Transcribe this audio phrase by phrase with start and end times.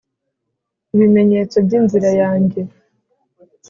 [0.93, 2.61] ibimenyetso byinzira yanjye